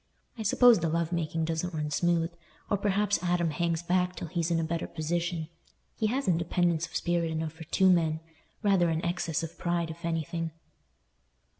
[0.35, 2.33] I suppose the love making doesn't run smooth,
[2.71, 5.47] or perhaps Adam hangs back till he's in a better position.
[5.95, 10.53] He has independence of spirit enough for two men—rather an excess of pride, if anything."